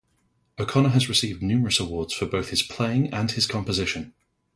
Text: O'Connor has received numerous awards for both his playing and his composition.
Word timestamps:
O'Connor 0.57 0.89
has 0.89 1.07
received 1.07 1.43
numerous 1.43 1.79
awards 1.79 2.11
for 2.11 2.25
both 2.25 2.49
his 2.49 2.63
playing 2.63 3.13
and 3.13 3.29
his 3.29 3.45
composition. 3.45 4.15